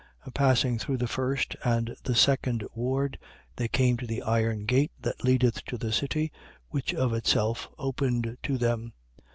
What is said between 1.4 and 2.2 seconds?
and the